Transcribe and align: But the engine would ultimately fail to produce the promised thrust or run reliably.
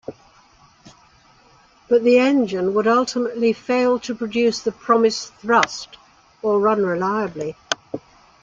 But 1.87 2.01
the 2.03 2.17
engine 2.17 2.73
would 2.73 2.87
ultimately 2.87 3.53
fail 3.53 3.99
to 3.99 4.15
produce 4.15 4.59
the 4.59 4.71
promised 4.71 5.31
thrust 5.35 5.95
or 6.41 6.59
run 6.59 6.83
reliably. 6.83 7.55